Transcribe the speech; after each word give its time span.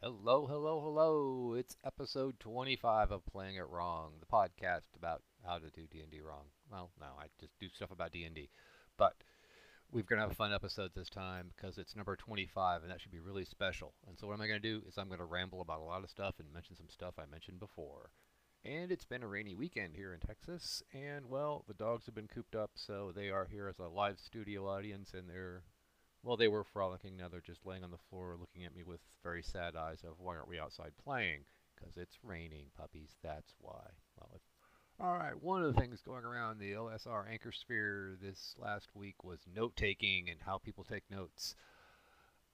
Hello, 0.00 0.46
hello, 0.46 0.80
hello. 0.80 1.54
It's 1.54 1.76
episode 1.84 2.38
25 2.38 3.10
of 3.10 3.26
Playing 3.26 3.56
It 3.56 3.66
Wrong, 3.68 4.12
the 4.20 4.26
podcast 4.26 4.94
about 4.96 5.22
how 5.44 5.58
to 5.58 5.70
do 5.70 5.88
D&D 5.90 6.20
wrong. 6.20 6.44
Well, 6.70 6.92
no, 7.00 7.06
I 7.18 7.26
just 7.40 7.58
do 7.58 7.66
stuff 7.74 7.90
about 7.90 8.12
D&D. 8.12 8.48
But 8.98 9.14
we're 9.90 10.02
going 10.02 10.18
to 10.18 10.24
have 10.24 10.32
a 10.32 10.34
fun 10.34 10.52
episode 10.52 10.90
this 10.94 11.08
time 11.08 11.52
because 11.56 11.78
it's 11.78 11.96
number 11.96 12.14
25 12.14 12.82
and 12.82 12.90
that 12.90 13.00
should 13.00 13.12
be 13.12 13.20
really 13.20 13.44
special. 13.44 13.94
And 14.06 14.18
so 14.18 14.26
what 14.26 14.34
am 14.34 14.42
I 14.42 14.46
going 14.46 14.60
to 14.60 14.68
do 14.68 14.82
is 14.86 14.98
I'm 14.98 15.08
going 15.08 15.20
to 15.20 15.24
ramble 15.24 15.62
about 15.62 15.80
a 15.80 15.84
lot 15.84 16.04
of 16.04 16.10
stuff 16.10 16.34
and 16.38 16.52
mention 16.52 16.76
some 16.76 16.90
stuff 16.90 17.14
I 17.18 17.24
mentioned 17.30 17.58
before. 17.58 18.10
And 18.64 18.92
it's 18.92 19.06
been 19.06 19.22
a 19.22 19.28
rainy 19.28 19.54
weekend 19.54 19.94
here 19.96 20.12
in 20.12 20.20
Texas 20.20 20.82
and 20.92 21.30
well, 21.30 21.64
the 21.66 21.74
dogs 21.74 22.04
have 22.06 22.14
been 22.14 22.28
cooped 22.28 22.54
up 22.54 22.72
so 22.74 23.12
they 23.14 23.30
are 23.30 23.46
here 23.50 23.68
as 23.68 23.78
a 23.78 23.88
live 23.88 24.18
studio 24.18 24.68
audience 24.68 25.14
and 25.14 25.30
they're 25.30 25.62
well, 26.24 26.36
they 26.36 26.48
were 26.48 26.64
frolicking. 26.64 27.16
Now 27.16 27.28
they're 27.28 27.40
just 27.40 27.64
laying 27.64 27.84
on 27.84 27.92
the 27.92 28.04
floor 28.10 28.36
looking 28.38 28.64
at 28.64 28.74
me 28.74 28.82
with 28.82 29.00
very 29.22 29.42
sad 29.42 29.76
eyes 29.76 30.02
of 30.02 30.18
why 30.18 30.34
aren't 30.34 30.48
we 30.48 30.58
outside 30.58 30.92
playing? 31.02 31.44
Because 31.74 31.96
it's 31.96 32.18
raining, 32.24 32.66
puppies. 32.76 33.14
That's 33.22 33.54
why. 33.60 33.86
Well, 34.18 34.40
if, 34.98 35.04
all 35.04 35.16
right. 35.16 35.40
One 35.40 35.62
of 35.62 35.74
the 35.74 35.80
things 35.80 36.00
going 36.02 36.24
around 36.24 36.58
the 36.58 36.72
OSR 36.72 37.30
Anchor 37.30 37.52
Sphere 37.52 38.16
this 38.20 38.54
last 38.58 38.88
week 38.94 39.24
was 39.24 39.40
note 39.54 39.76
taking 39.76 40.28
and 40.30 40.40
how 40.44 40.58
people 40.58 40.84
take 40.84 41.04
notes. 41.10 41.54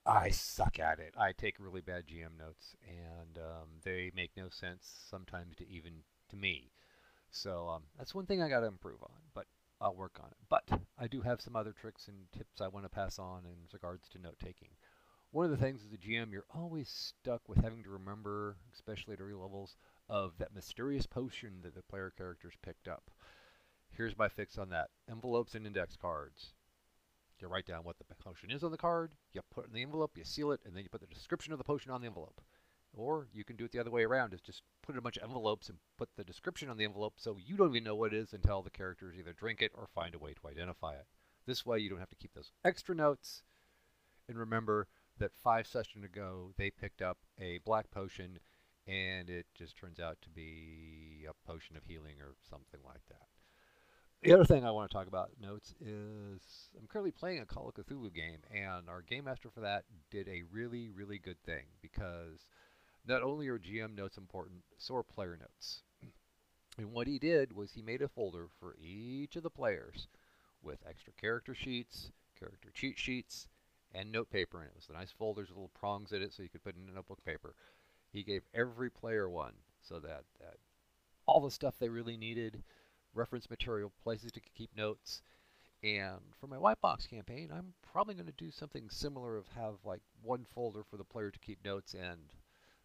I 0.06 0.30
suck 0.30 0.78
at 0.78 0.98
it. 0.98 1.14
I 1.18 1.32
take 1.32 1.56
really 1.58 1.80
bad 1.80 2.04
GM 2.06 2.38
notes, 2.38 2.76
and 2.86 3.38
um, 3.38 3.68
they 3.84 4.10
make 4.14 4.32
no 4.36 4.48
sense 4.50 4.86
sometimes 5.08 5.56
to 5.56 5.68
even 5.68 6.02
to 6.28 6.36
me. 6.36 6.72
So 7.30 7.68
um, 7.68 7.82
that's 7.96 8.14
one 8.14 8.26
thing 8.26 8.42
I 8.42 8.48
got 8.48 8.60
to 8.60 8.66
improve 8.66 9.02
on. 9.02 9.16
But 9.34 9.46
I'll 9.80 9.94
work 9.94 10.18
on 10.22 10.30
it. 10.30 10.36
But 10.48 10.80
I 10.98 11.06
do 11.06 11.22
have 11.22 11.40
some 11.40 11.56
other 11.56 11.72
tricks 11.72 12.08
and 12.08 12.30
tips 12.36 12.60
I 12.60 12.68
want 12.68 12.84
to 12.84 12.90
pass 12.90 13.18
on 13.18 13.44
in 13.44 13.56
regards 13.72 14.08
to 14.10 14.18
note 14.18 14.36
taking. 14.42 14.68
One 15.30 15.46
of 15.46 15.50
the 15.50 15.56
things 15.56 15.80
as 15.84 15.92
a 15.92 15.96
GM, 15.96 16.30
you're 16.30 16.44
always 16.54 16.88
stuck 16.88 17.48
with 17.48 17.58
having 17.58 17.82
to 17.82 17.90
remember, 17.90 18.56
especially 18.72 19.14
at 19.14 19.20
early 19.20 19.34
levels, 19.34 19.76
of 20.08 20.38
that 20.38 20.54
mysterious 20.54 21.06
potion 21.06 21.60
that 21.62 21.74
the 21.74 21.82
player 21.82 22.12
characters 22.16 22.54
picked 22.62 22.88
up. 22.88 23.10
Here's 23.90 24.18
my 24.18 24.28
fix 24.28 24.58
on 24.58 24.70
that 24.70 24.90
envelopes 25.10 25.54
and 25.54 25.66
index 25.66 25.96
cards. 25.96 26.52
You 27.40 27.48
write 27.48 27.66
down 27.66 27.84
what 27.84 27.96
the 27.98 28.04
potion 28.14 28.50
is 28.50 28.64
on 28.64 28.70
the 28.70 28.76
card, 28.76 29.12
you 29.32 29.40
put 29.50 29.64
it 29.64 29.68
in 29.68 29.74
the 29.74 29.82
envelope, 29.82 30.16
you 30.16 30.24
seal 30.24 30.52
it, 30.52 30.60
and 30.64 30.74
then 30.74 30.82
you 30.82 30.88
put 30.88 31.00
the 31.00 31.06
description 31.06 31.52
of 31.52 31.58
the 31.58 31.64
potion 31.64 31.90
on 31.90 32.00
the 32.00 32.06
envelope. 32.06 32.40
Or 32.96 33.28
you 33.32 33.44
can 33.44 33.56
do 33.56 33.64
it 33.64 33.72
the 33.72 33.80
other 33.80 33.90
way 33.90 34.04
around, 34.04 34.32
is 34.32 34.40
just 34.40 34.62
put 34.82 34.94
in 34.94 34.98
a 34.98 35.02
bunch 35.02 35.16
of 35.16 35.24
envelopes 35.24 35.68
and 35.68 35.78
put 35.98 36.08
the 36.16 36.24
description 36.24 36.68
on 36.68 36.76
the 36.76 36.84
envelope 36.84 37.14
so 37.16 37.36
you 37.36 37.56
don't 37.56 37.70
even 37.70 37.84
know 37.84 37.96
what 37.96 38.14
it 38.14 38.18
is 38.18 38.32
until 38.32 38.62
the 38.62 38.70
characters 38.70 39.16
either 39.18 39.32
drink 39.32 39.60
it 39.60 39.72
or 39.74 39.86
find 39.86 40.14
a 40.14 40.18
way 40.18 40.32
to 40.32 40.48
identify 40.48 40.94
it. 40.94 41.06
This 41.46 41.66
way 41.66 41.80
you 41.80 41.90
don't 41.90 41.98
have 41.98 42.10
to 42.10 42.16
keep 42.16 42.32
those 42.34 42.52
extra 42.64 42.94
notes. 42.94 43.42
And 44.28 44.38
remember 44.38 44.86
that 45.18 45.34
five 45.34 45.66
sessions 45.66 46.04
ago 46.04 46.52
they 46.56 46.70
picked 46.70 47.02
up 47.02 47.18
a 47.38 47.58
black 47.64 47.90
potion 47.90 48.38
and 48.86 49.30
it 49.30 49.46
just 49.54 49.76
turns 49.76 49.98
out 50.00 50.18
to 50.22 50.30
be 50.30 51.26
a 51.28 51.48
potion 51.48 51.76
of 51.76 51.84
healing 51.84 52.16
or 52.20 52.34
something 52.48 52.80
like 52.84 53.06
that. 53.08 53.26
The 54.22 54.32
other 54.32 54.44
thing 54.44 54.64
I 54.64 54.70
want 54.70 54.90
to 54.90 54.94
talk 54.94 55.06
about 55.06 55.32
notes 55.40 55.74
is 55.82 56.70
I'm 56.78 56.86
currently 56.86 57.10
playing 57.10 57.40
a 57.40 57.46
Call 57.46 57.68
of 57.68 57.74
Cthulhu 57.74 58.12
game, 58.14 58.38
and 58.50 58.88
our 58.88 59.02
game 59.02 59.24
master 59.24 59.50
for 59.50 59.60
that 59.60 59.84
did 60.10 60.28
a 60.28 60.44
really, 60.50 60.88
really 60.88 61.18
good 61.18 61.42
thing 61.44 61.64
because 61.82 62.46
not 63.06 63.22
only 63.22 63.48
are 63.48 63.58
GM 63.58 63.94
notes 63.94 64.16
important, 64.16 64.62
so 64.78 64.96
are 64.96 65.02
player 65.02 65.36
notes. 65.38 65.82
And 66.78 66.92
what 66.92 67.06
he 67.06 67.18
did 67.18 67.54
was 67.54 67.72
he 67.72 67.82
made 67.82 68.00
a 68.00 68.08
folder 68.08 68.48
for 68.58 68.76
each 68.82 69.36
of 69.36 69.42
the 69.42 69.50
players 69.50 70.08
with 70.62 70.78
extra 70.88 71.12
character 71.12 71.54
sheets, 71.54 72.10
character 72.38 72.70
cheat 72.72 72.98
sheets, 72.98 73.48
and 73.94 74.10
note 74.10 74.30
paper 74.30 74.60
in 74.60 74.66
it. 74.66 74.70
It 74.70 74.76
was 74.76 74.88
a 74.88 74.98
nice 74.98 75.12
folders 75.12 75.48
with 75.48 75.56
little 75.56 75.70
prongs 75.78 76.12
in 76.12 76.22
it 76.22 76.32
so 76.32 76.42
you 76.42 76.48
could 76.48 76.64
put 76.64 76.74
in 76.76 76.88
a 76.90 76.94
notebook 76.94 77.22
paper. 77.24 77.54
He 78.14 78.22
gave 78.22 78.42
every 78.54 78.90
player 78.90 79.28
one 79.28 79.54
so 79.82 79.98
that, 80.00 80.22
that 80.40 80.56
all 81.26 81.40
the 81.40 81.50
stuff 81.50 81.74
they 81.78 81.88
really 81.88 82.16
needed, 82.16 82.62
reference 83.12 83.50
material, 83.50 83.92
places 84.02 84.32
to 84.32 84.40
keep 84.40 84.70
notes. 84.76 85.20
And 85.82 86.20
for 86.40 86.46
my 86.46 86.56
white 86.56 86.80
box 86.80 87.06
campaign, 87.06 87.50
I'm 87.52 87.74
probably 87.82 88.14
going 88.14 88.26
to 88.26 88.32
do 88.32 88.50
something 88.50 88.88
similar 88.88 89.36
of 89.36 89.48
have 89.48 89.74
like 89.84 90.00
one 90.22 90.46
folder 90.54 90.82
for 90.82 90.96
the 90.96 91.04
player 91.04 91.30
to 91.30 91.38
keep 91.38 91.62
notes 91.64 91.94
and 91.94 92.20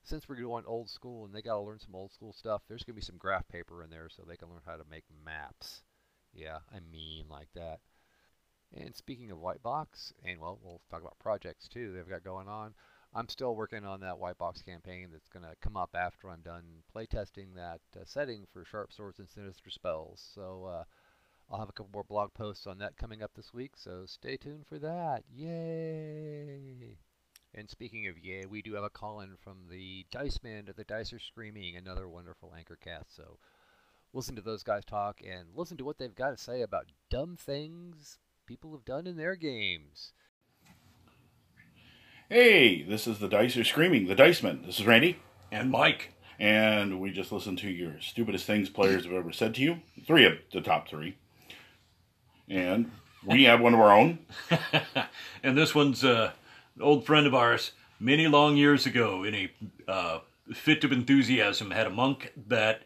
since 0.03 0.27
we're 0.27 0.35
going 0.35 0.65
old 0.65 0.89
school 0.89 1.25
and 1.25 1.33
they 1.33 1.41
got 1.41 1.55
to 1.55 1.61
learn 1.61 1.79
some 1.79 1.95
old 1.95 2.11
school 2.11 2.33
stuff, 2.33 2.63
there's 2.67 2.83
going 2.83 2.95
to 2.95 2.99
be 2.99 3.05
some 3.05 3.17
graph 3.17 3.47
paper 3.47 3.83
in 3.83 3.89
there 3.89 4.09
so 4.09 4.23
they 4.23 4.37
can 4.37 4.49
learn 4.49 4.61
how 4.65 4.75
to 4.75 4.83
make 4.89 5.03
maps. 5.23 5.83
Yeah, 6.33 6.59
I 6.73 6.79
mean 6.79 7.25
like 7.29 7.49
that. 7.55 7.79
And 8.73 8.95
speaking 8.95 9.31
of 9.31 9.39
white 9.39 9.63
box, 9.63 10.13
and 10.23 10.39
well, 10.39 10.59
we'll 10.63 10.81
talk 10.89 11.01
about 11.01 11.19
projects 11.19 11.67
too 11.67 11.91
they've 11.91 12.09
got 12.09 12.23
going 12.23 12.47
on. 12.47 12.73
I'm 13.13 13.27
still 13.27 13.55
working 13.55 13.85
on 13.85 14.01
that 14.01 14.19
white 14.19 14.37
box 14.37 14.61
campaign 14.61 15.09
that's 15.11 15.27
going 15.27 15.43
to 15.43 15.55
come 15.61 15.75
up 15.75 15.95
after 15.95 16.29
I'm 16.29 16.41
done 16.41 16.83
playtesting 16.95 17.55
that 17.55 17.81
uh, 17.95 18.03
setting 18.05 18.45
for 18.53 18.63
sharp 18.63 18.93
swords 18.93 19.19
and 19.19 19.27
sinister 19.27 19.71
spells. 19.71 20.23
So 20.35 20.65
uh, 20.65 20.83
I'll 21.49 21.59
have 21.59 21.69
a 21.69 21.71
couple 21.71 21.89
more 21.91 22.03
blog 22.03 22.33
posts 22.33 22.67
on 22.67 22.77
that 22.79 22.97
coming 22.97 23.23
up 23.23 23.31
this 23.35 23.53
week, 23.53 23.71
so 23.75 24.05
stay 24.05 24.37
tuned 24.37 24.67
for 24.67 24.77
that. 24.79 25.23
Yay! 25.33 26.99
And 27.55 27.67
speaking 27.67 28.07
of 28.07 28.19
yay, 28.19 28.45
we 28.45 28.61
do 28.61 28.75
have 28.75 28.83
a 28.83 28.89
call 28.91 29.21
in 29.21 29.35
from 29.43 29.65
the 29.71 30.05
Dice 30.11 30.39
Man 30.43 30.65
to 30.65 30.73
the 30.73 30.83
Dice 30.83 31.13
Screaming, 31.19 31.75
another 31.75 32.07
wonderful 32.07 32.53
anchor 32.55 32.77
cast. 32.79 33.15
So 33.15 33.39
listen 34.13 34.35
to 34.35 34.41
those 34.43 34.61
guys 34.61 34.85
talk 34.85 35.19
and 35.27 35.47
listen 35.55 35.77
to 35.77 35.85
what 35.85 35.97
they've 35.97 36.13
got 36.13 36.29
to 36.29 36.37
say 36.37 36.61
about 36.61 36.85
dumb 37.09 37.35
things 37.35 38.19
people 38.45 38.71
have 38.71 38.85
done 38.85 39.07
in 39.07 39.17
their 39.17 39.35
games. 39.35 40.13
Hey, 42.31 42.83
this 42.83 43.07
is 43.07 43.17
the 43.17 43.27
Dice 43.27 43.57
Are 43.57 43.63
Screaming, 43.63 44.05
the 44.05 44.13
Diceman. 44.13 44.63
This 44.63 44.79
is 44.79 44.85
Randy. 44.85 45.17
And 45.51 45.71
Mike. 45.71 46.13
And 46.37 47.01
we 47.01 47.09
just 47.09 47.31
listened 47.31 47.57
to 47.57 47.69
your 47.71 47.99
stupidest 48.01 48.45
things 48.45 48.69
players 48.69 49.05
have 49.05 49.13
ever 49.13 49.31
said 49.31 49.55
to 49.55 49.61
you. 49.63 49.79
Three 50.05 50.25
of 50.25 50.33
the 50.53 50.61
top 50.61 50.87
three. 50.87 51.17
And 52.47 52.91
we 53.25 53.43
have 53.45 53.61
one 53.61 53.73
of 53.73 53.79
our 53.79 53.91
own. 53.91 54.19
and 55.43 55.57
this 55.57 55.73
one's 55.73 56.03
uh, 56.03 56.33
an 56.75 56.83
old 56.83 57.03
friend 57.03 57.25
of 57.25 57.33
ours, 57.33 57.71
many 57.99 58.27
long 58.27 58.55
years 58.57 58.85
ago, 58.85 59.23
in 59.23 59.33
a 59.33 59.51
uh, 59.87 60.19
fit 60.53 60.83
of 60.83 60.91
enthusiasm, 60.91 61.71
had 61.71 61.87
a 61.87 61.89
monk 61.89 62.31
that 62.45 62.83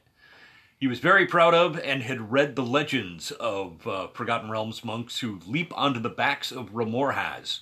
he 0.80 0.88
was 0.88 1.00
very 1.00 1.26
proud 1.26 1.54
of 1.54 1.78
and 1.80 2.02
had 2.02 2.32
read 2.32 2.56
the 2.56 2.64
legends 2.64 3.32
of 3.32 3.86
uh, 3.86 4.08
Forgotten 4.08 4.50
Realms 4.50 4.86
monks 4.86 5.20
who 5.20 5.42
leap 5.46 5.78
onto 5.78 6.00
the 6.00 6.08
backs 6.08 6.50
of 6.50 6.72
Remorhaz, 6.72 7.60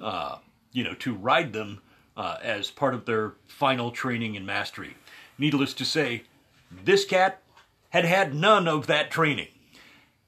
uh, 0.00 0.36
you 0.74 0.84
know, 0.84 0.92
to 0.94 1.14
ride 1.14 1.54
them 1.54 1.80
uh, 2.18 2.36
as 2.42 2.70
part 2.70 2.92
of 2.92 3.06
their 3.06 3.32
final 3.46 3.90
training 3.90 4.36
and 4.36 4.44
mastery. 4.44 4.96
Needless 5.38 5.72
to 5.74 5.84
say, 5.84 6.24
this 6.70 7.06
cat 7.06 7.40
had 7.90 8.04
had 8.04 8.34
none 8.34 8.68
of 8.68 8.86
that 8.88 9.10
training. 9.10 9.48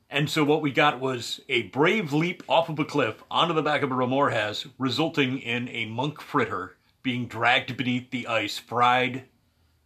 And 0.09 0.31
so 0.31 0.45
what 0.45 0.63
we 0.63 0.71
got 0.71 1.01
was 1.01 1.41
a 1.49 1.63
brave 1.63 2.13
leap 2.13 2.43
off 2.49 2.69
of 2.69 2.79
a 2.79 2.85
cliff 2.85 3.23
onto 3.31 3.53
the 3.55 3.63
back 3.63 3.83
of 3.83 3.91
a 3.91 3.95
Remorhaz, 3.95 4.71
resulting 4.79 5.39
in 5.41 5.69
a 5.69 5.87
monk 5.87 6.21
fritter 6.21 6.77
being 7.03 7.27
dragged 7.27 7.77
beneath 7.77 8.11
the 8.11 8.27
ice, 8.27 8.59
fried 8.59 9.25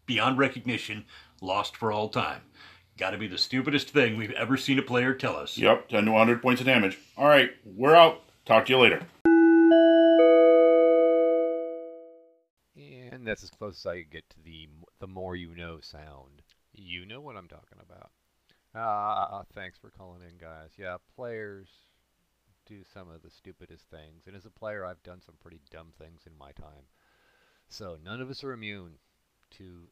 beyond 0.07 0.39
recognition, 0.39 1.05
lost 1.41 1.77
for 1.77 1.91
all 1.91 2.09
time. 2.11 2.43
Got 2.99 3.11
to 3.11 3.19
be 3.19 3.29
the 3.29 3.39
stupidest 3.39 3.91
thing 3.91 4.19
we've 4.19 4.31
ever 4.33 4.59
seen 4.59 4.79
a 4.79 4.83
player 4.83 5.15
tell 5.15 5.37
us. 5.37 5.57
Yep, 5.57 5.89
10 5.89 6.05
to 6.05 6.11
100 6.11 6.43
points 6.43 6.61
of 6.61 6.67
damage. 6.67 6.99
All 7.17 7.29
right, 7.29 7.51
we're 7.65 7.97
out. 7.97 8.23
Talk 8.45 8.67
to 8.67 8.73
you 8.73 8.79
later. 8.79 9.01
And 13.21 13.27
that's 13.27 13.45
as 13.45 13.51
close 13.51 13.81
as 13.81 13.87
I 13.87 13.99
could 13.99 14.11
get 14.11 14.31
to 14.31 14.41
the 14.43 14.67
the 14.99 15.07
more 15.07 15.37
you 15.37 15.55
know 15.55 15.79
sound. 15.81 16.41
You 16.73 17.05
know 17.05 17.21
what 17.21 17.37
I'm 17.37 17.49
talking 17.49 17.79
about. 17.79 18.13
Ah, 18.75 19.43
thanks 19.53 19.77
for 19.77 19.91
calling 19.91 20.23
in, 20.23 20.39
guys. 20.39 20.71
Yeah, 20.79 20.97
players 21.15 21.69
do 22.65 22.83
some 22.83 23.11
of 23.11 23.21
the 23.21 23.29
stupidest 23.29 23.85
things, 23.91 24.27
and 24.27 24.35
as 24.35 24.47
a 24.47 24.51
player, 24.51 24.87
I've 24.87 25.03
done 25.03 25.21
some 25.21 25.35
pretty 25.39 25.61
dumb 25.71 25.93
things 25.99 26.23
in 26.27 26.33
my 26.39 26.53
time. 26.53 26.89
So 27.69 27.99
none 28.03 28.23
of 28.23 28.31
us 28.31 28.43
are 28.43 28.53
immune 28.53 28.99
to 29.59 29.91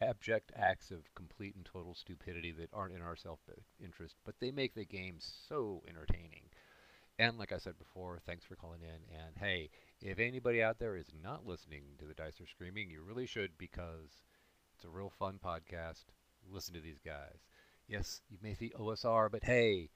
abject 0.00 0.50
acts 0.56 0.90
of 0.90 1.14
complete 1.14 1.54
and 1.54 1.66
total 1.66 1.94
stupidity 1.94 2.52
that 2.52 2.70
aren't 2.72 2.94
in 2.94 3.02
our 3.02 3.16
self-interest, 3.16 4.16
but 4.24 4.36
they 4.40 4.50
make 4.50 4.74
the 4.74 4.86
game 4.86 5.18
so 5.20 5.82
entertaining. 5.86 6.47
And 7.18 7.36
like 7.36 7.52
I 7.52 7.58
said 7.58 7.78
before, 7.78 8.20
thanks 8.24 8.44
for 8.44 8.54
calling 8.54 8.82
in. 8.82 9.16
And 9.16 9.36
hey, 9.38 9.70
if 10.00 10.20
anybody 10.20 10.62
out 10.62 10.78
there 10.78 10.96
is 10.96 11.10
not 11.22 11.46
listening 11.46 11.82
to 11.98 12.04
the 12.04 12.14
Dice 12.14 12.40
Are 12.40 12.46
Screaming, 12.46 12.90
you 12.90 13.02
really 13.02 13.26
should 13.26 13.58
because 13.58 14.22
it's 14.76 14.84
a 14.84 14.88
real 14.88 15.10
fun 15.10 15.40
podcast. 15.44 16.04
Listen 16.48 16.74
to 16.74 16.80
these 16.80 17.00
guys. 17.04 17.48
Yes, 17.88 18.20
you 18.30 18.38
may 18.40 18.54
see 18.54 18.72
OSR, 18.78 19.30
but 19.32 19.42
hey, 19.42 19.90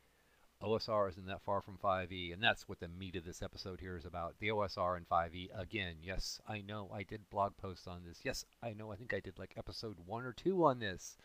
OSR 0.60 1.10
isn't 1.10 1.26
that 1.26 1.42
far 1.42 1.60
from 1.60 1.78
5e, 1.78 2.32
and 2.32 2.42
that's 2.42 2.68
what 2.68 2.80
the 2.80 2.88
meat 2.88 3.14
of 3.14 3.24
this 3.24 3.42
episode 3.42 3.80
here 3.80 3.96
is 3.96 4.04
about. 4.04 4.34
The 4.40 4.48
OSR 4.48 4.96
and 4.96 5.08
5e. 5.08 5.48
Again, 5.56 5.96
yes, 6.02 6.40
I 6.48 6.60
know 6.60 6.90
I 6.92 7.04
did 7.04 7.30
blog 7.30 7.56
posts 7.56 7.86
on 7.86 8.02
this. 8.04 8.20
Yes, 8.24 8.44
I 8.62 8.72
know 8.72 8.90
I 8.90 8.96
think 8.96 9.14
I 9.14 9.20
did 9.20 9.38
like 9.38 9.54
episode 9.56 9.96
1 10.06 10.24
or 10.24 10.32
2 10.32 10.64
on 10.64 10.80
this, 10.80 11.16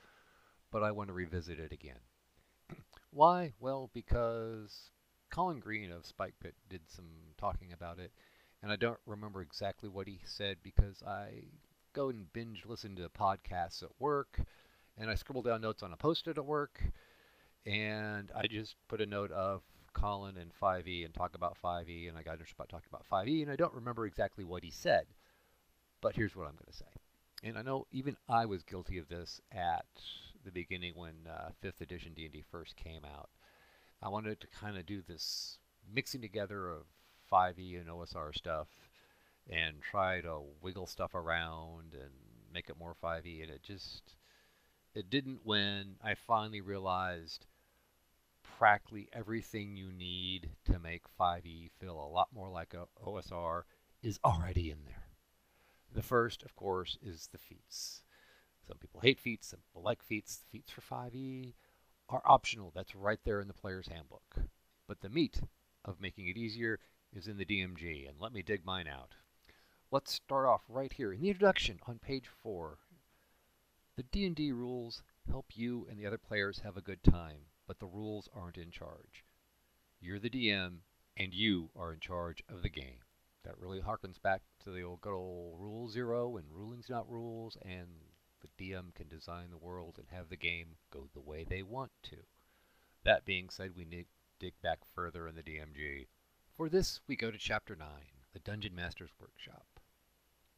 but 0.71 0.83
I 0.83 0.91
want 0.91 1.07
to 1.09 1.13
revisit 1.13 1.59
it 1.59 1.71
again. 1.71 1.99
Why? 3.11 3.53
Well, 3.59 3.89
because 3.94 4.91
Colin 5.29 5.59
Green 5.59 5.91
of 5.91 6.06
Spike 6.06 6.35
Pit 6.41 6.56
did 6.69 6.81
some 6.88 7.09
talking 7.38 7.74
about 7.74 8.00
it, 8.00 8.12
and 8.62 8.71
I 8.71 8.75
don't 8.75 9.00
remember 9.06 9.41
exactly 9.41 9.89
what 9.89 10.07
he 10.07 10.19
said 10.25 10.57
because 10.63 11.03
I 11.03 11.44
go 11.94 12.09
and 12.09 12.31
binge 12.33 12.63
listen 12.65 12.95
to 12.95 13.09
podcasts 13.09 13.83
at 13.83 13.89
work, 14.00 14.39
and 14.97 15.09
I 15.09 15.15
scribble 15.15 15.41
down 15.44 15.62
notes 15.62 15.83
on 15.83 15.94
a 15.94 15.97
post-it 15.97 16.38
at 16.38 16.45
work, 16.45 16.81
and 17.65 18.31
I 18.35 18.47
just 18.47 18.75
put 18.88 19.01
a 19.01 19.06
note 19.06 19.31
of 19.31 19.62
Colin 19.94 20.38
and 20.38 20.51
5e 20.62 21.06
and 21.06 21.13
talk 21.13 21.35
about 21.35 21.57
5e, 21.63 22.07
and 22.07 22.18
I 22.18 22.23
got 22.23 22.33
interested 22.33 22.56
about 22.56 22.69
talking 22.69 22.89
about 22.89 23.06
5e, 23.12 23.41
and 23.41 23.51
I 23.51 23.56
don't 23.56 23.73
remember 23.73 24.06
exactly 24.06 24.44
what 24.44 24.63
he 24.63 24.71
said, 24.71 25.06
but 26.01 26.15
here's 26.15 26.35
what 26.35 26.47
I'm 26.47 26.53
going 26.53 26.71
to 26.71 26.77
say. 26.77 26.85
And 27.44 27.57
I 27.57 27.62
know 27.62 27.85
even 27.91 28.18
I 28.27 28.45
was 28.45 28.63
guilty 28.63 28.97
of 28.97 29.09
this 29.09 29.41
at 29.51 29.85
the 30.44 30.51
beginning 30.51 30.94
when 30.95 31.13
uh, 31.30 31.50
5th 31.63 31.81
edition 31.81 32.13
D&D 32.15 32.44
first 32.51 32.75
came 32.75 33.03
out. 33.06 33.30
I 34.01 34.09
wanted 34.09 34.39
to 34.41 34.47
kind 34.47 34.77
of 34.77 34.85
do 34.85 35.01
this 35.01 35.57
mixing 35.91 36.21
together 36.21 36.69
of 36.69 36.83
5e 37.31 37.79
and 37.79 37.89
OSR 37.89 38.35
stuff 38.35 38.67
and 39.49 39.81
try 39.81 40.21
to 40.21 40.41
wiggle 40.61 40.88
stuff 40.88 41.15
around 41.15 41.94
and 41.94 42.11
make 42.53 42.69
it 42.69 42.77
more 42.77 42.95
5e 43.01 43.41
and 43.41 43.51
it 43.51 43.63
just 43.63 44.15
it 44.94 45.09
didn't 45.09 45.41
when 45.44 45.95
I 46.03 46.15
finally 46.15 46.61
realized 46.61 47.45
practically 48.57 49.09
everything 49.13 49.75
you 49.75 49.91
need 49.91 50.49
to 50.65 50.79
make 50.79 51.03
5e 51.19 51.69
feel 51.79 51.99
a 51.99 52.13
lot 52.13 52.29
more 52.33 52.49
like 52.49 52.73
a 52.73 52.88
OSR 53.05 53.63
is 54.01 54.19
already 54.23 54.71
in 54.71 54.79
there. 54.85 55.07
The 55.94 56.01
first, 56.01 56.44
of 56.44 56.55
course, 56.55 56.97
is 57.01 57.29
the 57.31 57.38
feats. 57.38 58.03
Some 58.67 58.77
people 58.77 59.01
hate 59.01 59.19
feats, 59.19 59.47
some 59.47 59.59
people 59.59 59.83
like 59.83 60.03
feats. 60.03 60.38
The 60.38 60.45
feats 60.51 60.71
for 60.71 60.81
5e 60.81 61.53
are 62.09 62.21
optional. 62.25 62.71
That's 62.74 62.95
right 62.95 63.19
there 63.24 63.42
in 63.42 63.48
the 63.48 63.54
player's 63.54 63.88
handbook. 63.88 64.38
But 64.88 65.01
the 65.01 65.09
meat 65.09 65.42
of 65.83 66.01
making 66.01 66.27
it 66.27 66.38
easier 66.38 66.80
is 67.13 67.27
in 67.27 67.38
the 67.38 67.45
DMG, 67.45 68.07
and 68.07 68.19
let 68.19 68.33
me 68.33 68.42
dig 68.42 68.65
mine 68.65 68.88
out. 68.88 69.15
Let's 69.92 70.13
start 70.13 70.45
off 70.45 70.62
right 70.68 70.92
here 70.92 71.13
in 71.13 71.21
the 71.21 71.30
introduction 71.30 71.80
on 71.88 72.00
page 72.00 72.27
4. 72.44 72.77
The 73.95 74.04
D&D 74.04 74.51
rules 74.51 75.01
help 75.30 75.45
you 75.56 75.88
and 75.89 75.98
the 75.98 76.06
other 76.06 76.18
players 76.18 76.59
have 76.59 76.77
a 76.77 76.81
good 76.81 77.04
time, 77.04 77.48
but 77.68 77.80
the 77.80 77.88
rules 77.88 78.30
aren't 78.33 78.57
in 78.57 78.69
charge. 78.69 79.25
You're 80.00 80.19
the 80.19 80.30
DM, 80.30 80.80
and 81.15 81.33
you 81.33 81.69
are 81.75 81.94
in 81.94 82.00
charge 82.00 82.44
of 82.48 82.62
the 82.62 82.69
game. 82.69 83.00
That 83.44 83.57
really 83.57 83.81
harkens 83.81 84.21
back 84.21 84.42
to 84.63 84.71
the 84.71 84.83
old 84.83 85.01
good 85.01 85.13
old 85.13 85.59
rule 85.59 85.88
zero 85.88 86.38
and 86.38 86.51
rulings 86.51 86.89
not 86.89 87.09
rules, 87.09 87.57
and 87.63 87.88
the 88.41 88.63
DM 88.63 88.93
can 88.93 89.07
design 89.07 89.49
the 89.49 89.57
world 89.57 89.95
and 89.97 90.07
have 90.11 90.29
the 90.29 90.37
game 90.37 90.77
go 90.91 91.09
the 91.13 91.21
way 91.21 91.43
they 91.43 91.63
want 91.63 91.91
to. 92.03 92.17
That 93.03 93.25
being 93.25 93.49
said, 93.49 93.71
we 93.75 93.85
need 93.85 94.05
dig 94.39 94.53
back 94.61 94.79
further 94.93 95.27
in 95.27 95.35
the 95.35 95.43
DMG. 95.43 96.07
For 96.55 96.69
this, 96.69 96.99
we 97.07 97.15
go 97.15 97.31
to 97.31 97.37
Chapter 97.37 97.75
9, 97.75 97.87
the 98.33 98.39
Dungeon 98.39 98.75
Master's 98.75 99.11
Workshop, 99.19 99.65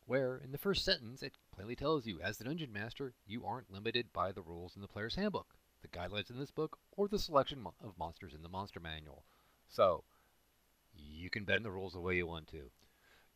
where, 0.05 0.37
in 0.37 0.51
the 0.51 0.57
first 0.57 0.83
sentence, 0.83 1.21
it 1.21 1.33
plainly 1.53 1.75
tells 1.75 2.05
you, 2.05 2.19
as 2.21 2.37
the 2.37 2.43
Dungeon 2.43 2.73
Master, 2.73 3.13
you 3.25 3.45
aren't 3.45 3.71
limited 3.71 4.11
by 4.13 4.31
the 4.31 4.41
rules 4.41 4.75
in 4.75 4.81
the 4.81 4.87
player's 4.87 5.15
handbook, 5.15 5.55
the 5.81 5.87
guidelines 5.87 6.29
in 6.29 6.39
this 6.39 6.51
book, 6.51 6.77
or 6.97 7.07
the 7.07 7.19
selection 7.19 7.65
of 7.83 7.97
monsters 7.97 8.33
in 8.33 8.41
the 8.41 8.49
monster 8.49 8.79
manual. 8.79 9.23
So, 9.67 10.03
you 10.93 11.29
can 11.29 11.45
bend 11.45 11.63
the 11.63 11.71
rules 11.71 11.93
the 11.93 11.99
way 11.99 12.15
you 12.15 12.27
want 12.27 12.47
to. 12.47 12.71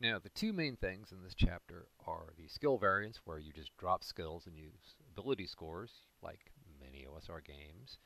Now, 0.04 0.20
the 0.20 0.28
two 0.28 0.52
main 0.52 0.76
things 0.76 1.14
in 1.14 1.24
this 1.24 1.34
chapter 1.34 1.88
are 2.06 2.34
the 2.38 2.50
skill 2.50 2.78
variants, 2.78 3.22
where 3.24 3.40
you 3.40 3.54
just 3.54 3.72
drop 3.78 4.04
skills 4.04 4.46
and 4.46 4.58
use 4.58 4.98
ability 5.10 5.48
scores, 5.48 5.92
like 6.22 6.52
many 6.78 7.06
OSR 7.06 7.42
games, 7.42 8.00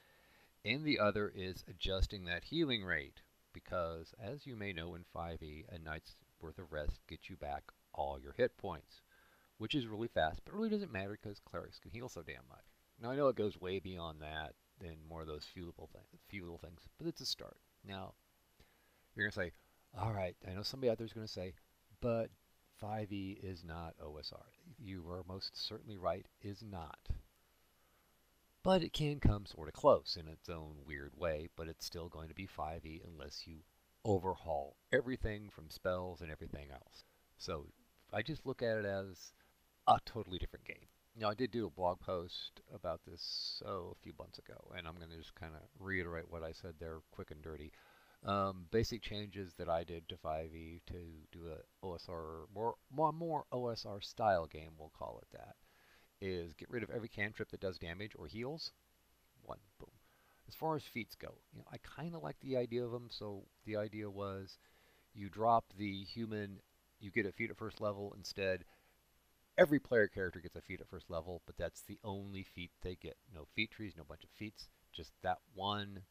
and 0.63 0.85
the 0.85 0.99
other 0.99 1.33
is 1.35 1.63
adjusting 1.67 2.25
that 2.25 2.43
healing 2.43 2.83
rate, 2.83 3.21
because 3.51 4.13
as 4.23 4.45
you 4.45 4.55
may 4.55 4.73
know 4.73 4.93
in 4.93 5.05
5e, 5.15 5.65
a 5.69 5.79
night's 5.79 6.15
worth 6.39 6.59
of 6.59 6.71
rest 6.71 6.99
gets 7.09 7.31
you 7.31 7.35
back 7.35 7.63
all 7.95 8.19
your 8.19 8.33
hit 8.33 8.55
points, 8.57 9.01
which 9.57 9.73
is 9.73 9.87
really 9.87 10.07
fast, 10.07 10.41
but 10.45 10.53
really 10.53 10.69
doesn't 10.69 10.93
matter 10.93 11.17
because 11.19 11.39
clerics 11.39 11.79
can 11.79 11.89
heal 11.89 12.09
so 12.09 12.21
damn 12.21 12.47
much. 12.47 12.65
Now, 13.01 13.09
I 13.09 13.15
know 13.15 13.29
it 13.29 13.35
goes 13.35 13.59
way 13.59 13.79
beyond 13.79 14.21
that 14.21 14.53
than 14.79 14.97
more 15.09 15.21
of 15.21 15.27
those 15.27 15.47
few 15.51 15.65
little 15.65 15.89
things, 16.61 16.81
but 16.99 17.07
it's 17.07 17.21
a 17.21 17.25
start. 17.25 17.57
Now, 17.83 18.13
you're 19.15 19.25
going 19.25 19.31
to 19.31 19.39
say, 19.39 19.51
all 19.99 20.13
right, 20.13 20.35
I 20.47 20.53
know 20.53 20.61
somebody 20.61 20.91
out 20.91 20.99
there 20.99 21.07
is 21.07 21.13
going 21.13 21.25
to 21.25 21.33
say, 21.33 21.55
but 22.01 22.29
5e 22.81 23.43
is 23.43 23.63
not 23.63 23.95
OSR. 24.03 24.51
You 24.79 25.03
are 25.09 25.23
most 25.27 25.51
certainly 25.55 25.97
right, 25.97 26.25
is 26.41 26.63
not. 26.63 27.09
But 28.63 28.83
it 28.83 28.93
can 28.93 29.19
come 29.19 29.45
sort 29.45 29.67
of 29.67 29.73
close 29.73 30.17
in 30.19 30.27
its 30.27 30.49
own 30.49 30.75
weird 30.85 31.13
way, 31.15 31.47
but 31.55 31.67
it's 31.67 31.85
still 31.85 32.09
going 32.09 32.27
to 32.27 32.35
be 32.35 32.47
5e 32.47 33.01
unless 33.05 33.47
you 33.47 33.59
overhaul 34.03 34.75
everything 34.91 35.49
from 35.49 35.69
spells 35.69 36.21
and 36.21 36.31
everything 36.31 36.69
else. 36.71 37.03
So 37.37 37.67
I 38.13 38.21
just 38.21 38.45
look 38.45 38.61
at 38.61 38.77
it 38.77 38.85
as 38.85 39.33
a 39.87 39.97
totally 40.05 40.37
different 40.37 40.65
game. 40.65 40.87
Now, 41.19 41.29
I 41.29 41.33
did 41.33 41.49
do 41.49 41.65
a 41.65 41.71
blog 41.71 41.99
post 41.99 42.61
about 42.73 43.01
this 43.07 43.61
oh, 43.65 43.95
a 43.97 44.03
few 44.03 44.13
months 44.19 44.37
ago, 44.37 44.71
and 44.77 44.87
I'm 44.87 44.95
going 44.95 45.09
to 45.09 45.17
just 45.17 45.33
kind 45.33 45.53
of 45.55 45.61
reiterate 45.79 46.29
what 46.29 46.43
I 46.43 46.51
said 46.51 46.75
there 46.79 46.99
quick 47.11 47.31
and 47.31 47.41
dirty. 47.41 47.71
Um, 48.25 48.65
basic 48.71 49.01
changes 49.01 49.53
that 49.57 49.69
I 49.69 49.83
did 49.83 50.09
to 50.09 50.17
5e 50.17 50.81
to 50.87 50.93
do 51.31 51.47
a 51.47 51.85
OSR 51.85 52.45
more, 52.53 52.75
more 52.91 53.13
more 53.13 53.45
OSR 53.53 54.03
style 54.03 54.47
game, 54.47 54.71
we'll 54.77 54.91
call 54.97 55.19
it 55.21 55.37
that, 55.37 55.55
is 56.19 56.53
get 56.53 56.69
rid 56.69 56.83
of 56.83 56.89
every 56.89 57.07
cantrip 57.07 57.51
that 57.51 57.61
does 57.61 57.77
damage 57.77 58.13
or 58.17 58.27
heals. 58.27 58.71
One, 59.43 59.59
boom. 59.79 59.91
As 60.47 60.55
far 60.55 60.75
as 60.75 60.83
feats 60.83 61.15
go, 61.15 61.35
you 61.53 61.59
know, 61.59 61.65
I 61.71 61.77
kind 61.77 62.15
of 62.15 62.23
like 62.23 62.39
the 62.39 62.57
idea 62.57 62.83
of 62.83 62.91
them. 62.91 63.07
So 63.09 63.43
the 63.65 63.77
idea 63.77 64.09
was, 64.09 64.57
you 65.13 65.29
drop 65.29 65.65
the 65.77 66.03
human, 66.03 66.59
you 66.99 67.11
get 67.11 67.25
a 67.25 67.31
feat 67.31 67.51
at 67.51 67.57
first 67.57 67.79
level 67.79 68.13
instead. 68.17 68.65
Every 69.57 69.79
player 69.79 70.07
character 70.07 70.39
gets 70.39 70.55
a 70.55 70.61
feat 70.61 70.81
at 70.81 70.89
first 70.89 71.09
level, 71.09 71.41
but 71.45 71.57
that's 71.57 71.81
the 71.81 71.99
only 72.03 72.43
feat 72.43 72.71
they 72.81 72.95
get. 72.95 73.17
No 73.33 73.45
feat 73.55 73.71
trees, 73.71 73.93
no 73.97 74.03
bunch 74.03 74.23
of 74.23 74.29
feats, 74.29 74.69
just 74.93 75.11
that 75.23 75.39
one 75.53 76.01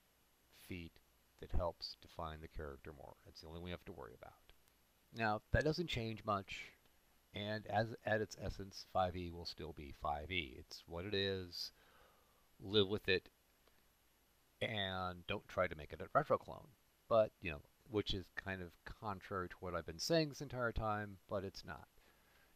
feat 0.68 0.92
that 1.40 1.52
helps 1.52 1.96
define 2.00 2.40
the 2.40 2.48
character 2.48 2.92
more. 2.96 3.14
That's 3.24 3.40
the 3.40 3.48
only 3.48 3.60
we 3.60 3.70
have 3.70 3.84
to 3.86 3.92
worry 3.92 4.14
about. 4.20 4.32
Now, 5.16 5.42
that 5.52 5.64
doesn't 5.64 5.88
change 5.88 6.24
much, 6.24 6.72
and 7.34 7.66
as 7.66 7.94
at 8.04 8.20
its 8.20 8.36
essence, 8.42 8.86
5e 8.94 9.32
will 9.32 9.46
still 9.46 9.72
be 9.72 9.94
5e. 10.04 10.58
It's 10.58 10.82
what 10.86 11.04
it 11.04 11.14
is. 11.14 11.72
Live 12.60 12.88
with 12.88 13.06
it, 13.08 13.28
and 14.62 15.26
don't 15.26 15.46
try 15.46 15.66
to 15.66 15.76
make 15.76 15.92
it 15.92 16.00
a 16.00 16.06
retro 16.14 16.38
clone. 16.38 16.68
But, 17.08 17.32
you 17.42 17.50
know, 17.50 17.60
which 17.90 18.14
is 18.14 18.24
kind 18.34 18.62
of 18.62 18.72
contrary 18.84 19.48
to 19.50 19.56
what 19.60 19.74
I've 19.74 19.86
been 19.86 19.98
saying 19.98 20.30
this 20.30 20.40
entire 20.40 20.72
time, 20.72 21.18
but 21.28 21.44
it's 21.44 21.64
not. 21.64 21.86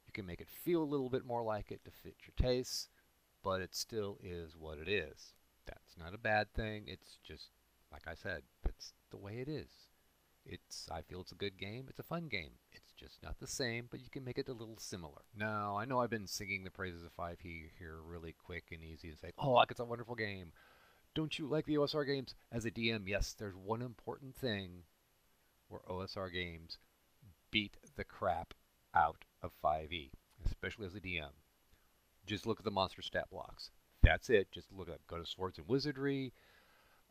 You 0.07 0.13
can 0.13 0.27
make 0.27 0.41
it 0.41 0.49
feel 0.49 0.83
a 0.83 0.85
little 0.85 1.11
bit 1.11 1.27
more 1.27 1.43
like 1.43 1.71
it 1.71 1.85
to 1.85 1.91
fit 1.91 2.17
your 2.23 2.35
tastes, 2.37 2.89
but 3.45 3.61
it 3.61 3.75
still 3.75 4.19
is 4.23 4.57
what 4.59 4.79
it 4.79 4.89
is. 4.89 5.35
That's 5.67 5.97
not 5.99 6.15
a 6.15 6.19
bad 6.19 6.53
thing, 6.53 6.85
it's 6.87 7.19
just 7.23 7.51
like 7.93 8.07
I 8.07 8.15
said, 8.15 8.43
that's 8.65 8.93
the 9.11 9.17
way 9.17 9.39
it 9.39 9.49
is. 9.49 9.71
It's 10.47 10.89
I 10.91 11.03
feel 11.03 11.21
it's 11.21 11.33
a 11.33 11.37
good 11.37 11.59
game. 11.59 11.87
It's 11.89 11.99
a 11.99 12.05
fun 12.05 12.29
game. 12.29 12.53
It's 12.73 12.93
just 12.93 13.23
not 13.23 13.39
the 13.39 13.47
same, 13.47 13.89
but 13.91 14.01
you 14.01 14.09
can 14.11 14.25
make 14.25 14.39
it 14.39 14.49
a 14.49 14.55
little 14.55 14.79
similar. 14.79 15.23
Now, 15.37 15.77
I 15.77 15.85
know 15.85 16.01
I've 16.01 16.11
been 16.11 16.27
singing 16.27 16.65
the 16.65 16.71
praises 16.71 17.05
of 17.05 17.15
5e 17.15 17.71
here 17.79 17.99
really 18.05 18.33
quick 18.33 18.65
and 18.73 18.83
easy 18.83 19.09
and 19.09 19.19
say, 19.19 19.33
"Oh, 19.39 19.53
like 19.53 19.71
it's 19.71 19.81
a 19.81 19.85
wonderful 19.85 20.15
game." 20.15 20.53
Don't 21.15 21.39
you 21.39 21.47
like 21.47 21.67
the 21.67 21.77
OSR 21.77 22.07
games? 22.07 22.35
As 22.53 22.65
a 22.65 22.71
DM, 22.71 23.07
yes, 23.07 23.35
there's 23.35 23.57
one 23.57 23.83
important 23.83 24.37
thing 24.37 24.85
where 25.69 25.81
OSR 25.89 26.33
games 26.33 26.79
beat 27.51 27.77
the 27.97 28.05
crap 28.05 28.55
out 28.95 29.25
of 29.43 29.53
5e, 29.63 30.11
especially 30.45 30.87
as 30.87 30.95
a 30.95 31.01
DM. 31.01 31.33
Just 32.27 32.47
look 32.47 32.61
at 32.61 32.65
the 32.65 32.71
monster 32.71 33.03
stat 33.03 33.29
blocks. 33.31 33.71
That's 34.03 34.31
it. 34.31 34.53
Just 34.53 34.73
look 34.73 34.89
at 34.89 35.07
go 35.07 35.19
to 35.19 35.27
Swords 35.27 35.59
and 35.59 35.69
Wizardry, 35.69 36.33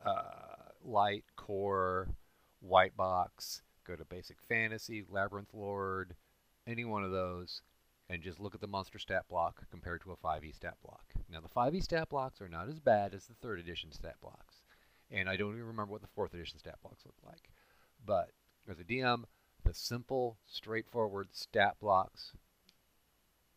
uh, 0.06 0.69
light, 0.84 1.26
core, 1.36 2.10
white 2.60 2.96
box, 2.96 3.62
go 3.86 3.96
to 3.96 4.06
basic 4.06 4.42
fantasy, 4.42 5.04
labyrinth 5.10 5.54
lord, 5.54 6.16
any 6.68 6.86
one 6.86 7.04
of 7.04 7.12
those, 7.12 7.62
and 8.10 8.22
just 8.22 8.40
look 8.40 8.56
at 8.56 8.62
the 8.62 8.68
monster 8.68 9.00
stat 9.00 9.26
block 9.30 9.64
compared 9.72 10.02
to 10.02 10.12
a 10.12 10.18
5e 10.18 10.56
stat 10.56 10.76
block. 10.84 11.06
Now 11.32 11.42
the 11.42 11.50
5e 11.50 11.84
stat 11.84 12.10
blocks 12.10 12.42
are 12.42 12.50
not 12.50 12.68
as 12.68 12.80
bad 12.80 13.14
as 13.14 13.26
the 13.26 13.36
third 13.36 13.60
edition 13.60 13.92
stat 13.92 14.16
blocks, 14.22 14.62
and 15.12 15.30
I 15.30 15.36
don't 15.36 15.54
even 15.54 15.68
remember 15.68 15.92
what 15.92 16.02
the 16.02 16.08
fourth 16.08 16.34
edition 16.34 16.60
stat 16.60 16.80
blocks 16.82 17.06
look 17.06 17.18
like. 17.26 17.50
But 18.06 18.32
as 18.70 18.80
a 18.80 18.84
DM, 18.84 19.24
the 19.64 19.74
simple, 19.74 20.38
straightforward 20.46 21.30
stat 21.32 21.76
blocks 21.80 22.34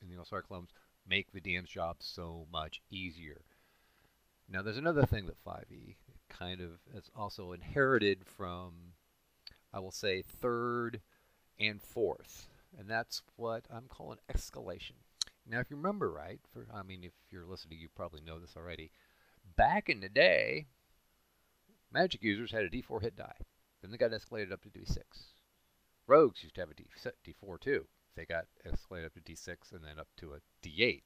in 0.01 0.09
the 0.09 0.21
OSR 0.21 0.43
clones 0.43 0.71
make 1.09 1.33
the 1.33 1.41
DM's 1.41 1.71
job 1.71 1.97
so 2.01 2.47
much 2.53 2.83
easier. 2.91 3.43
Now, 4.49 4.63
there's 4.63 4.77
another 4.77 5.07
thing 5.07 5.27
that 5.27 5.43
5e 5.45 5.97
kind 6.29 6.61
of 6.61 6.81
has 6.95 7.11
also 7.17 7.53
inherited 7.53 8.25
from, 8.27 8.95
I 9.73 9.81
will 9.81 9.91
say, 9.91 10.23
third 10.23 11.01
and 11.59 11.81
fourth, 11.81 12.49
and 12.79 12.89
that's 12.89 13.23
what 13.37 13.65
I'm 13.73 13.87
calling 13.89 14.19
escalation. 14.35 14.93
Now, 15.47 15.61
if 15.61 15.71
you 15.71 15.77
remember 15.77 16.11
right, 16.11 16.41
for 16.53 16.67
I 16.73 16.83
mean, 16.83 17.05
if 17.05 17.13
you're 17.31 17.47
listening, 17.47 17.79
you 17.79 17.89
probably 17.95 18.21
know 18.21 18.39
this 18.39 18.57
already. 18.57 18.91
Back 19.57 19.89
in 19.89 20.01
the 20.01 20.09
day, 20.09 20.67
magic 21.93 22.23
users 22.23 22.53
had 22.53 22.63
a 22.63 22.71
D4 22.71 23.03
hit 23.03 23.17
die. 23.17 23.39
Then 23.81 23.91
they 23.91 23.97
got 23.97 24.13
escalated 24.13 24.53
up 24.53 24.63
to 24.63 24.69
D6. 24.69 24.99
Rogues 26.07 26.43
used 26.43 26.55
to 26.57 26.61
have 26.61 26.71
a 26.71 26.75
d4 26.75 27.61
too. 27.61 27.87
They 28.17 28.25
got 28.25 28.47
escalated 28.67 29.07
up 29.07 29.15
to 29.15 29.21
D6 29.21 29.73
and 29.73 29.85
then 29.85 29.99
up 29.99 30.09
to 30.19 30.35
a 30.35 30.41
D8. 30.67 31.03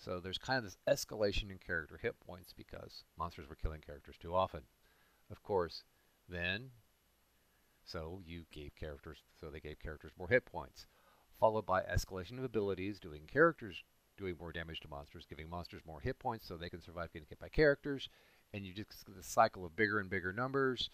So 0.00 0.18
there's 0.18 0.38
kind 0.38 0.58
of 0.58 0.64
this 0.64 0.78
escalation 0.88 1.50
in 1.50 1.58
character 1.58 1.98
hit 2.00 2.18
points 2.20 2.54
because 2.56 3.04
monsters 3.18 3.48
were 3.48 3.54
killing 3.54 3.82
characters 3.82 4.16
too 4.18 4.34
often. 4.34 4.62
Of 5.30 5.42
course, 5.42 5.84
then, 6.26 6.70
so 7.84 8.22
you 8.24 8.44
gave 8.50 8.74
characters, 8.74 9.18
so 9.38 9.50
they 9.50 9.60
gave 9.60 9.78
characters 9.78 10.12
more 10.18 10.28
hit 10.28 10.46
points, 10.46 10.86
followed 11.38 11.66
by 11.66 11.82
escalation 11.82 12.38
of 12.38 12.44
abilities, 12.44 12.98
doing 12.98 13.22
characters 13.30 13.84
doing 14.16 14.36
more 14.38 14.52
damage 14.52 14.80
to 14.80 14.88
monsters, 14.88 15.26
giving 15.26 15.48
monsters 15.48 15.82
more 15.86 16.00
hit 16.00 16.18
points 16.18 16.46
so 16.46 16.56
they 16.56 16.68
can 16.68 16.82
survive 16.82 17.12
getting 17.12 17.28
hit 17.28 17.38
by 17.38 17.48
characters, 17.48 18.08
and 18.52 18.64
you 18.66 18.72
just 18.72 19.06
get 19.06 19.16
the 19.16 19.22
cycle 19.22 19.64
of 19.64 19.76
bigger 19.76 19.98
and 19.98 20.10
bigger 20.10 20.32
numbers 20.32 20.90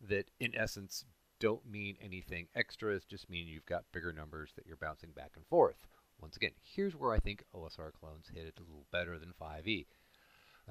that, 0.00 0.30
in 0.38 0.54
essence, 0.54 1.04
don't 1.40 1.66
mean 1.70 1.96
anything 2.00 2.46
extra. 2.54 2.94
It 2.94 3.04
just 3.08 3.30
mean 3.30 3.46
you've 3.46 3.66
got 3.66 3.84
bigger 3.92 4.12
numbers 4.12 4.52
that 4.56 4.66
you're 4.66 4.76
bouncing 4.76 5.10
back 5.10 5.32
and 5.36 5.46
forth. 5.46 5.86
Once 6.20 6.36
again, 6.36 6.52
here's 6.62 6.96
where 6.96 7.12
I 7.12 7.18
think 7.18 7.44
OSR 7.54 7.92
clones 7.92 8.30
hit 8.34 8.46
it 8.46 8.58
a 8.58 8.62
little 8.62 8.86
better 8.90 9.18
than 9.18 9.32
5e. 9.40 9.86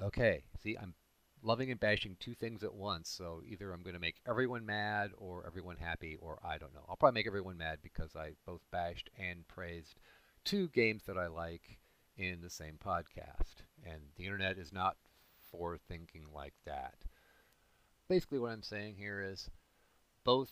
Okay, 0.00 0.44
see, 0.62 0.76
I'm 0.76 0.94
loving 1.42 1.70
and 1.70 1.80
bashing 1.80 2.16
two 2.18 2.34
things 2.34 2.62
at 2.62 2.74
once, 2.74 3.08
so 3.08 3.42
either 3.46 3.72
I'm 3.72 3.82
going 3.82 3.94
to 3.94 4.00
make 4.00 4.20
everyone 4.28 4.66
mad 4.66 5.10
or 5.16 5.44
everyone 5.46 5.76
happy, 5.76 6.16
or 6.20 6.38
I 6.44 6.58
don't 6.58 6.74
know. 6.74 6.84
I'll 6.88 6.96
probably 6.96 7.18
make 7.18 7.26
everyone 7.26 7.58
mad 7.58 7.78
because 7.82 8.14
I 8.14 8.32
both 8.46 8.60
bashed 8.70 9.10
and 9.18 9.46
praised 9.48 9.94
two 10.44 10.68
games 10.68 11.04
that 11.06 11.18
I 11.18 11.26
like 11.26 11.78
in 12.16 12.40
the 12.40 12.50
same 12.50 12.78
podcast. 12.84 13.62
And 13.84 14.00
the 14.16 14.24
internet 14.24 14.58
is 14.58 14.72
not 14.72 14.96
for 15.50 15.78
thinking 15.78 16.26
like 16.34 16.54
that. 16.66 16.94
Basically, 18.08 18.38
what 18.38 18.52
I'm 18.52 18.62
saying 18.62 18.96
here 18.96 19.20
is 19.22 19.50
both 20.24 20.50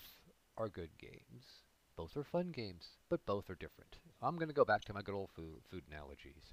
are 0.57 0.69
good 0.69 0.91
games. 0.99 1.66
Both 1.97 2.17
are 2.17 2.25
fun 2.25 2.53
games, 2.53 2.91
but 3.09 3.25
both 3.25 3.49
are 3.49 3.55
different. 3.55 3.97
I'm 4.21 4.37
going 4.37 4.49
to 4.49 4.55
go 4.55 4.67
back 4.67 4.85
to 4.85 4.93
my 4.93 5.01
good 5.01 5.15
old 5.15 5.31
food, 5.31 5.63
food 5.71 5.85
analogies. 5.91 6.53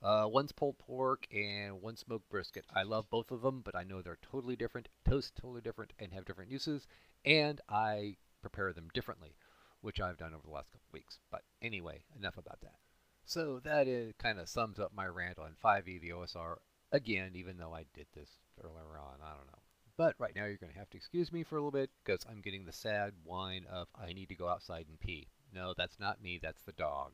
Uh, 0.00 0.28
one's 0.30 0.52
pulled 0.52 0.78
pork 0.78 1.26
and 1.32 1.82
one 1.82 1.96
smoked 1.96 2.28
brisket. 2.28 2.64
I 2.72 2.84
love 2.84 3.10
both 3.10 3.32
of 3.32 3.42
them, 3.42 3.62
but 3.62 3.74
I 3.74 3.82
know 3.82 4.00
they're 4.00 4.18
totally 4.22 4.54
different, 4.54 4.88
toast 5.04 5.34
totally 5.34 5.60
different, 5.60 5.92
and 5.98 6.12
have 6.12 6.24
different 6.24 6.52
uses, 6.52 6.86
and 7.24 7.60
I 7.68 8.16
prepare 8.42 8.72
them 8.72 8.88
differently, 8.94 9.34
which 9.80 10.00
I've 10.00 10.18
done 10.18 10.34
over 10.34 10.46
the 10.46 10.52
last 10.52 10.70
couple 10.70 10.88
weeks. 10.92 11.18
But 11.30 11.42
anyway, 11.60 12.04
enough 12.16 12.36
about 12.36 12.60
that. 12.60 12.76
So 13.24 13.58
that 13.60 14.14
kind 14.18 14.38
of 14.38 14.48
sums 14.48 14.78
up 14.78 14.92
my 14.94 15.06
rant 15.06 15.40
on 15.40 15.56
5e, 15.64 16.00
the 16.00 16.10
OSR, 16.10 16.58
again, 16.92 17.32
even 17.34 17.56
though 17.58 17.74
I 17.74 17.86
did 17.92 18.06
this 18.14 18.30
earlier 18.62 18.98
on. 18.98 19.18
I 19.20 19.34
don't 19.34 19.48
know. 19.48 19.65
But 19.96 20.14
right 20.18 20.34
now 20.36 20.44
you're 20.44 20.58
going 20.58 20.72
to 20.72 20.78
have 20.78 20.90
to 20.90 20.96
excuse 20.96 21.32
me 21.32 21.42
for 21.42 21.56
a 21.56 21.58
little 21.58 21.70
bit 21.70 21.90
because 22.04 22.24
I'm 22.28 22.42
getting 22.42 22.66
the 22.66 22.72
sad 22.72 23.14
whine 23.24 23.64
of 23.70 23.88
I 23.94 24.12
need 24.12 24.28
to 24.28 24.34
go 24.34 24.48
outside 24.48 24.86
and 24.88 25.00
pee. 25.00 25.28
No, 25.54 25.72
that's 25.76 25.98
not 25.98 26.22
me, 26.22 26.38
that's 26.42 26.62
the 26.62 26.72
dog. 26.72 27.12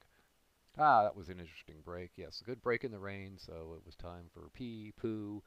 Ah, 0.78 1.02
that 1.02 1.14
was 1.14 1.28
an 1.28 1.38
interesting 1.38 1.76
break. 1.84 2.12
Yes, 2.16 2.40
a 2.40 2.44
good 2.44 2.62
break 2.62 2.82
in 2.82 2.90
the 2.90 2.98
rain, 2.98 3.38
so 3.38 3.74
it 3.76 3.84
was 3.84 3.94
time 3.94 4.30
for 4.32 4.48
pee, 4.54 4.92
poo, 4.96 5.42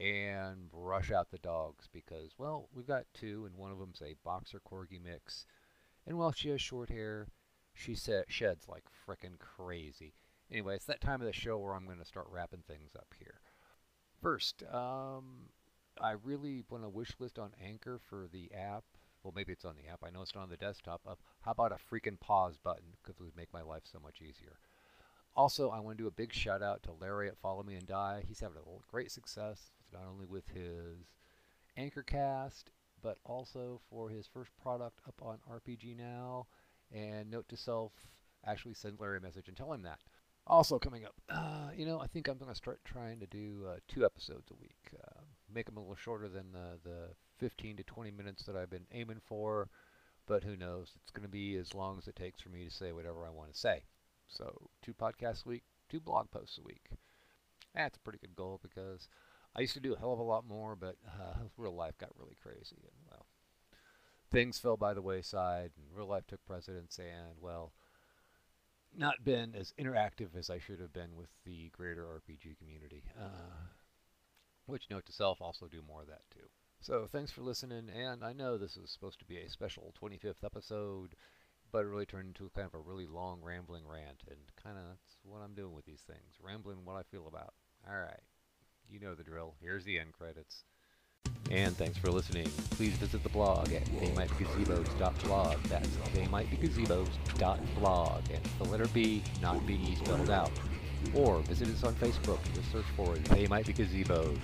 and 0.00 0.70
brush 0.70 1.10
out 1.10 1.30
the 1.30 1.38
dogs 1.38 1.88
because, 1.92 2.32
well, 2.38 2.68
we've 2.72 2.86
got 2.86 3.04
two, 3.12 3.44
and 3.44 3.56
one 3.56 3.72
of 3.72 3.78
them's 3.78 4.00
a 4.00 4.14
boxer 4.24 4.60
corgi 4.60 5.02
mix. 5.02 5.44
And 6.06 6.16
while 6.16 6.32
she 6.32 6.48
has 6.50 6.60
short 6.62 6.90
hair, 6.90 7.26
she 7.74 7.94
sheds 7.94 8.68
like 8.68 8.84
frickin' 9.06 9.38
crazy. 9.38 10.14
Anyway, 10.50 10.76
it's 10.76 10.86
that 10.86 11.00
time 11.00 11.20
of 11.20 11.26
the 11.26 11.32
show 11.32 11.58
where 11.58 11.74
I'm 11.74 11.84
going 11.84 11.98
to 11.98 12.04
start 12.04 12.28
wrapping 12.30 12.62
things 12.66 12.94
up 12.96 13.12
here. 13.18 13.40
First, 14.22 14.62
um, 14.72 15.50
I 16.00 16.12
really 16.24 16.64
want 16.70 16.84
a 16.84 16.88
wish 16.88 17.12
list 17.18 17.38
on 17.38 17.50
Anchor 17.64 18.00
for 18.08 18.28
the 18.32 18.50
app. 18.54 18.84
Well, 19.22 19.32
maybe 19.34 19.52
it's 19.52 19.64
on 19.64 19.74
the 19.76 19.90
app. 19.90 20.00
I 20.04 20.10
know 20.10 20.22
it's 20.22 20.34
not 20.34 20.42
on 20.42 20.50
the 20.50 20.56
desktop. 20.56 21.00
Of 21.04 21.18
how 21.42 21.50
about 21.50 21.72
a 21.72 21.94
freaking 21.94 22.20
pause 22.20 22.56
button? 22.56 22.94
Because 23.02 23.20
it 23.20 23.24
would 23.24 23.36
make 23.36 23.52
my 23.52 23.62
life 23.62 23.82
so 23.84 23.98
much 23.98 24.20
easier. 24.22 24.58
Also, 25.34 25.70
I 25.70 25.80
want 25.80 25.98
to 25.98 26.04
do 26.04 26.08
a 26.08 26.12
big 26.12 26.32
shout 26.32 26.62
out 26.62 26.82
to 26.84 26.92
Larry 26.92 27.28
at 27.28 27.38
Follow 27.38 27.62
Me 27.62 27.74
and 27.74 27.86
Die. 27.86 28.24
He's 28.26 28.40
having 28.40 28.58
a 28.58 28.90
great 28.90 29.10
success, 29.10 29.70
not 29.92 30.02
only 30.10 30.26
with 30.26 30.48
his 30.48 31.12
Anchorcast, 31.78 32.64
but 33.02 33.18
also 33.24 33.80
for 33.90 34.08
his 34.08 34.26
first 34.26 34.50
product 34.60 35.00
up 35.06 35.14
on 35.22 35.38
RPG 35.50 35.96
Now. 35.96 36.46
And 36.92 37.30
note 37.30 37.48
to 37.50 37.56
self, 37.56 37.92
actually 38.46 38.74
send 38.74 38.98
Larry 38.98 39.18
a 39.18 39.20
message 39.20 39.48
and 39.48 39.56
tell 39.56 39.72
him 39.72 39.82
that. 39.82 39.98
Also 40.46 40.78
coming 40.78 41.04
up, 41.04 41.14
uh, 41.28 41.68
you 41.76 41.84
know, 41.84 42.00
I 42.00 42.06
think 42.06 42.26
I'm 42.26 42.38
going 42.38 42.50
to 42.50 42.56
start 42.56 42.80
trying 42.84 43.20
to 43.20 43.26
do 43.26 43.66
uh, 43.68 43.76
two 43.86 44.04
episodes 44.04 44.50
a 44.50 44.54
week. 44.54 44.90
Uh, 44.94 45.17
make 45.52 45.66
them 45.66 45.76
a 45.76 45.80
little 45.80 45.96
shorter 45.96 46.28
than 46.28 46.52
the, 46.52 46.78
the 46.82 47.08
15 47.38 47.76
to 47.76 47.82
20 47.82 48.10
minutes 48.10 48.44
that 48.44 48.56
I've 48.56 48.70
been 48.70 48.86
aiming 48.92 49.20
for, 49.24 49.68
but 50.26 50.44
who 50.44 50.56
knows? 50.56 50.92
It's 51.02 51.10
going 51.10 51.24
to 51.24 51.28
be 51.28 51.56
as 51.56 51.74
long 51.74 51.98
as 51.98 52.08
it 52.08 52.16
takes 52.16 52.40
for 52.40 52.50
me 52.50 52.64
to 52.64 52.70
say 52.70 52.92
whatever 52.92 53.26
I 53.26 53.30
want 53.30 53.52
to 53.52 53.58
say. 53.58 53.84
So, 54.28 54.68
two 54.82 54.92
podcasts 54.92 55.46
a 55.46 55.48
week, 55.48 55.62
two 55.88 56.00
blog 56.00 56.30
posts 56.30 56.58
a 56.58 56.62
week. 56.62 56.90
That's 57.74 57.96
a 57.96 58.00
pretty 58.00 58.18
good 58.18 58.36
goal 58.36 58.60
because 58.62 59.08
I 59.56 59.60
used 59.60 59.74
to 59.74 59.80
do 59.80 59.94
a 59.94 59.98
hell 59.98 60.12
of 60.12 60.18
a 60.18 60.22
lot 60.24 60.46
more, 60.46 60.76
but 60.76 60.96
uh, 61.06 61.38
real 61.56 61.74
life 61.74 61.96
got 61.98 62.10
really 62.18 62.36
crazy, 62.42 62.76
and 62.82 63.10
well, 63.10 63.26
things 64.30 64.58
fell 64.58 64.76
by 64.76 64.94
the 64.94 65.02
wayside, 65.02 65.70
and 65.76 65.96
real 65.96 66.08
life 66.08 66.26
took 66.26 66.44
precedence, 66.44 66.98
and 66.98 67.40
well, 67.40 67.72
not 68.96 69.24
been 69.24 69.54
as 69.54 69.72
interactive 69.78 70.36
as 70.36 70.50
I 70.50 70.58
should 70.58 70.80
have 70.80 70.92
been 70.92 71.16
with 71.16 71.30
the 71.44 71.70
greater 71.70 72.04
RPG 72.04 72.58
community. 72.58 73.04
Uh, 73.18 73.68
which, 74.68 74.90
note 74.90 75.06
to 75.06 75.12
self, 75.12 75.40
also 75.40 75.66
do 75.66 75.82
more 75.86 76.02
of 76.02 76.08
that 76.08 76.22
too. 76.30 76.48
So 76.80 77.08
thanks 77.10 77.32
for 77.32 77.42
listening, 77.42 77.90
and 77.90 78.22
I 78.22 78.32
know 78.32 78.56
this 78.56 78.76
was 78.76 78.90
supposed 78.90 79.18
to 79.18 79.24
be 79.24 79.38
a 79.38 79.50
special 79.50 79.92
25th 80.00 80.44
episode, 80.44 81.16
but 81.72 81.84
it 81.84 81.88
really 81.88 82.06
turned 82.06 82.28
into 82.28 82.50
kind 82.54 82.66
of 82.66 82.74
a 82.74 82.78
really 82.78 83.06
long 83.06 83.40
rambling 83.42 83.82
rant, 83.86 84.22
and 84.28 84.38
kind 84.62 84.78
of 84.78 84.84
that's 84.84 85.16
what 85.24 85.42
I'm 85.42 85.54
doing 85.54 85.74
with 85.74 85.86
these 85.86 86.04
things, 86.06 86.36
rambling 86.40 86.84
what 86.84 86.96
I 86.96 87.02
feel 87.10 87.26
about. 87.26 87.54
All 87.88 87.98
right, 87.98 88.22
you 88.88 89.00
know 89.00 89.14
the 89.14 89.24
drill. 89.24 89.54
Here's 89.60 89.84
the 89.84 89.98
end 89.98 90.12
credits. 90.12 90.64
And 91.50 91.76
thanks 91.76 91.98
for 91.98 92.10
listening. 92.10 92.48
Please 92.72 92.92
visit 92.94 93.22
the 93.22 93.28
blog 93.30 93.72
at 93.72 93.84
theymightbegazebos.blog. 93.86 95.62
That's 95.64 95.88
theymightbegazebos.blog. 95.88 98.30
And 98.30 98.44
the 98.58 98.64
letter 98.64 98.86
B, 98.88 99.22
not 99.40 99.66
B 99.66 99.96
spelled 99.96 100.28
out. 100.30 100.50
Or 101.14 101.38
visit 101.40 101.68
us 101.68 101.84
on 101.84 101.94
Facebook. 101.94 102.38
Just 102.54 102.72
search 102.72 102.84
for 102.96 103.14
They 103.34 103.46
Might 103.46 103.66
Be 103.66 103.72
Gazebos. 103.72 104.38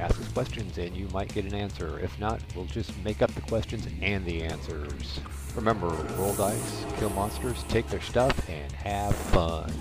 Ask 0.00 0.20
us 0.20 0.28
questions 0.28 0.78
and 0.78 0.96
you 0.96 1.08
might 1.08 1.32
get 1.32 1.44
an 1.44 1.54
answer. 1.54 1.98
If 2.00 2.18
not, 2.18 2.40
we'll 2.56 2.66
just 2.66 2.92
make 3.04 3.22
up 3.22 3.32
the 3.34 3.40
questions 3.42 3.86
and 4.00 4.24
the 4.24 4.42
answers. 4.42 5.20
Remember, 5.54 5.88
roll 6.16 6.34
dice, 6.34 6.84
kill 6.98 7.10
monsters, 7.10 7.62
take 7.68 7.86
their 7.88 8.00
stuff, 8.00 8.48
and 8.48 8.72
have 8.72 9.14
fun. 9.14 9.72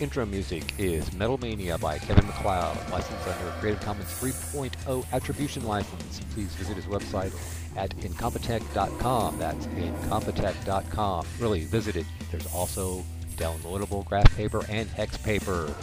Intro 0.00 0.26
music 0.26 0.74
is 0.76 1.12
Metal 1.12 1.38
Mania 1.38 1.78
by 1.78 1.98
Kevin 1.98 2.26
MacLeod, 2.26 2.76
licensed 2.90 3.26
under 3.26 3.50
Creative 3.60 3.80
Commons 3.80 4.08
3.0 4.08 5.06
Attribution 5.12 5.64
License. 5.64 6.20
Please 6.34 6.52
visit 6.56 6.76
his 6.76 6.86
website 6.86 7.32
at 7.76 7.96
incompetech.com. 7.98 9.38
That's 9.38 9.66
incompetech.com. 9.66 11.26
Really, 11.38 11.64
visit 11.64 11.96
it. 11.96 12.06
There's 12.30 12.46
also 12.52 13.04
downloadable 13.36 14.04
graph 14.04 14.34
paper 14.36 14.64
and 14.68 14.88
hex 14.90 15.16
paper. 15.18 15.74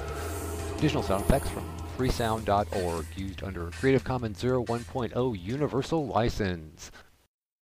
Additional 0.78 1.04
sound 1.04 1.24
effects 1.26 1.50
from 1.50 1.64
freesound.org 1.98 3.06
used 3.16 3.44
under 3.44 3.70
Creative 3.72 4.04
Commons 4.04 4.42
01.0 4.42 5.40
Universal 5.42 6.08
License. 6.08 6.92